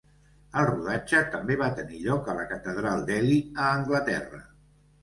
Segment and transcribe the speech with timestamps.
[0.61, 4.47] El rodatge també va tenir lloc a la Catedral d'Ely a Anglaterra.